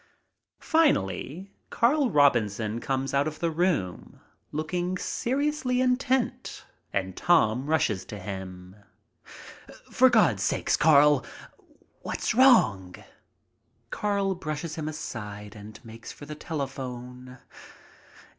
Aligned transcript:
Finally, 0.59 1.51
Carl 1.69 2.09
Robinson 2.09 2.79
comes 2.79 3.13
out 3.13 3.27
of 3.27 3.37
the 3.37 3.51
room, 3.51 4.19
looking 4.51 4.97
seriously 4.97 5.79
intent, 5.79 6.65
and 6.91 7.15
Tom 7.15 7.67
rushes 7.67 8.03
to 8.03 8.17
him, 8.17 8.75
"For 9.91 10.09
God's 10.09 10.41
sake, 10.41 10.75
Carl, 10.79 11.23
what's 12.01 12.33
wrong?" 12.33 12.95
Carl 13.91 14.33
brushes 14.33 14.73
him 14.73 14.87
aside 14.87 15.55
and 15.55 15.79
makes 15.85 16.11
for 16.11 16.25
the 16.25 16.33
telephone. 16.33 17.37